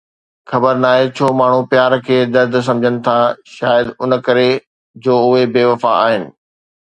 [0.51, 3.17] خبر ناهي ڇو ماڻهو پيار کي درد سمجهن ٿا،
[3.57, 4.49] شايد ان ڪري
[5.05, 6.25] جو اهي بي وفا آهن